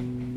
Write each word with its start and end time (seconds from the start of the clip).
Mm-hmm. 0.00 0.29